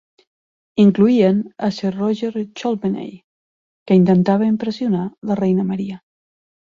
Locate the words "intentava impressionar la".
4.01-5.39